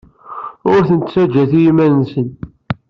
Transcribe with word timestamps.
Ur 0.71 0.79
ten-ttajjat 0.87 1.51
i 1.59 1.61
yiman-nsen. 1.63 2.29